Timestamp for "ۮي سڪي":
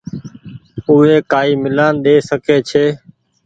2.03-2.57